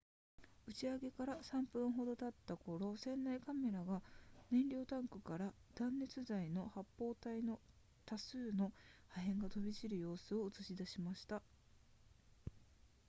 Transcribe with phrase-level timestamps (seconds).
[0.67, 4.01] 打ち上げから3分ほど経った頃船内カメラが
[4.49, 7.59] 燃料タンクから断熱材の発泡体の
[8.07, 8.73] 多数の
[9.09, 11.43] 破片が飛び散る様子を映し出しました